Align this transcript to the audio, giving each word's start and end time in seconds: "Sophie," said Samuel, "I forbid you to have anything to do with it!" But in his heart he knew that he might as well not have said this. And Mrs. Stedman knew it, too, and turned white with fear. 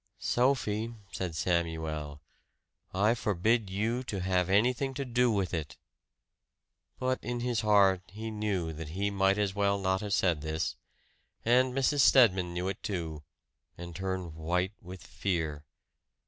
"Sophie," 0.17 0.95
said 1.11 1.35
Samuel, 1.35 2.21
"I 2.91 3.13
forbid 3.13 3.69
you 3.69 4.01
to 4.05 4.19
have 4.21 4.49
anything 4.49 4.95
to 4.95 5.05
do 5.05 5.31
with 5.31 5.53
it!" 5.53 5.77
But 6.97 7.23
in 7.23 7.41
his 7.41 7.61
heart 7.61 8.01
he 8.07 8.31
knew 8.31 8.73
that 8.73 8.87
he 8.89 9.11
might 9.11 9.37
as 9.37 9.53
well 9.53 9.77
not 9.79 10.01
have 10.01 10.13
said 10.15 10.41
this. 10.41 10.75
And 11.45 11.71
Mrs. 11.75 11.99
Stedman 11.99 12.51
knew 12.51 12.67
it, 12.67 12.81
too, 12.81 13.21
and 13.77 13.95
turned 13.95 14.33
white 14.33 14.73
with 14.81 15.05
fear. 15.05 15.65